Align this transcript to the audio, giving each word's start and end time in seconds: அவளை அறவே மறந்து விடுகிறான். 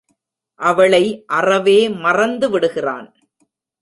அவளை 0.59 1.25
அறவே 1.29 1.89
மறந்து 1.89 2.49
விடுகிறான். 2.49 3.07